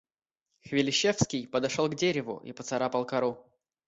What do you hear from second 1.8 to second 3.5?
к дереву и поцарапал кору.